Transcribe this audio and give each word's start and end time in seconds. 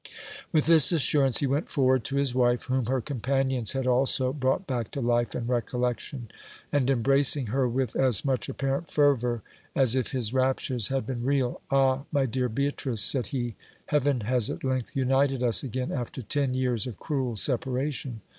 With 0.51 0.65
this 0.65 0.91
assurance 0.91 1.41
he 1.41 1.45
went 1.45 1.69
forward 1.69 2.03
to 2.05 2.15
his 2.15 2.33
wife, 2.33 2.63
whom 2.63 2.87
her 2.87 3.01
companions 3.01 3.73
had 3.73 3.85
also 3.85 4.33
brought 4.33 4.65
back 4.65 4.89
to 4.93 4.99
life 4.99 5.35
and 5.35 5.47
recollection; 5.47 6.31
and, 6.71 6.89
embracing 6.89 7.53
her 7.53 7.69
with 7.69 7.95
as 7.95 8.25
much 8.25 8.49
apparent 8.49 8.89
fervour 8.89 9.43
as 9.75 9.95
if 9.95 10.07
his 10.07 10.33
raptures 10.33 10.87
had 10.87 11.05
been 11.05 11.23
real, 11.23 11.61
Ah, 11.69 12.05
my 12.11 12.25
dear 12.25 12.49
Beatrice, 12.49 13.01
said 13.03 13.27
he, 13.27 13.53
heaven 13.85 14.21
has 14.21 14.49
at 14.49 14.63
length 14.63 14.95
united 14.95 15.43
us 15.43 15.61
again 15.61 15.91
after 15.91 16.23
ten 16.23 16.55
years 16.55 16.87
of 16.87 16.97
cruel 16.97 17.35
separation 17.35 18.21